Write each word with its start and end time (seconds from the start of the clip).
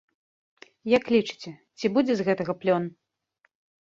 Як 0.97 1.03
лічыце, 1.15 1.49
ці 1.81 1.91
будзе 1.99 2.13
з 2.23 2.25
гэтага 2.31 2.53
плён? 2.63 2.83